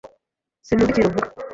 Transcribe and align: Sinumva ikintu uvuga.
Sinumva 0.65 0.91
ikintu 0.91 1.09
uvuga. 1.11 1.27